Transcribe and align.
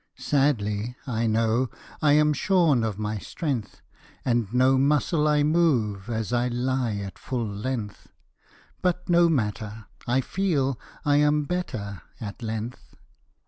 Sadly, 0.17 0.95
I 1.05 1.27
know 1.27 1.69
I 2.01 2.13
am 2.13 2.33
shorn 2.33 2.83
of 2.83 2.97
my 2.97 3.19
strength, 3.19 3.83
And 4.25 4.51
no 4.51 4.75
muscle 4.79 5.27
I 5.27 5.43
move 5.43 6.09
As 6.09 6.33
I 6.33 6.47
lie 6.47 6.95
at 6.95 7.19
full 7.19 7.45
length 7.45 8.07
But 8.81 9.07
no 9.07 9.29
matter! 9.29 9.85
I 10.07 10.21
feel 10.21 10.79
I 11.05 11.17
am 11.17 11.43
better 11.43 12.01
at 12.19 12.41
length. 12.41 12.95